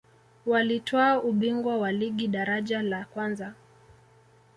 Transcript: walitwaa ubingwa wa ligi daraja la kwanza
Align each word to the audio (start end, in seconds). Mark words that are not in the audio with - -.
walitwaa 0.45 1.19
ubingwa 1.21 1.77
wa 1.77 1.91
ligi 1.91 2.27
daraja 2.27 2.81
la 2.81 3.05
kwanza 3.05 3.53